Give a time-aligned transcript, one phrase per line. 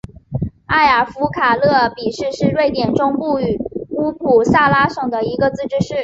[0.65, 3.37] 艾尔夫卡勒比市是瑞典中东部
[3.91, 5.93] 乌普萨拉省的一个自治市。